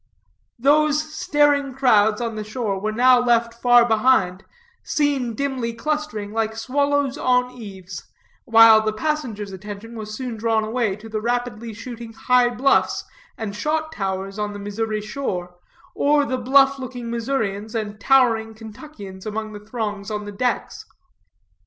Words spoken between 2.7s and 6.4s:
were now left far behind, seen dimly clustering